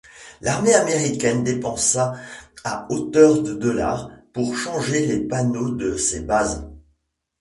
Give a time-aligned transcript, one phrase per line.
[0.41, 2.15] L'armée américaine dépensa
[2.63, 3.95] à hauteur de $
[4.33, 6.67] pour changer les panneaux de ses bases.